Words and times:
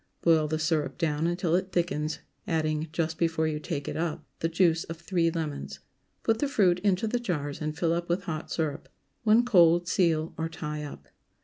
Boil 0.23 0.47
the 0.47 0.57
syrup 0.57 0.97
down 0.97 1.27
until 1.27 1.53
it 1.53 1.71
thickens, 1.71 2.17
adding, 2.47 2.87
just 2.91 3.19
before 3.19 3.47
you 3.47 3.59
take 3.59 3.87
it 3.87 3.95
up, 3.95 4.25
the 4.39 4.49
juice 4.49 4.83
of 4.85 4.97
three 4.97 5.29
lemons. 5.29 5.77
Put 6.23 6.39
the 6.39 6.47
fruit 6.47 6.79
into 6.79 7.05
the 7.05 7.19
jars 7.19 7.61
and 7.61 7.77
fill 7.77 7.93
up 7.93 8.09
with 8.09 8.23
hot 8.23 8.49
syrup. 8.49 8.89
When 9.23 9.45
cold, 9.45 9.87
seal 9.87 10.33
or 10.39 10.49
tie 10.49 10.83
up. 10.83 11.07